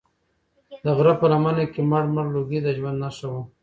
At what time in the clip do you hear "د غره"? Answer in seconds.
0.83-1.13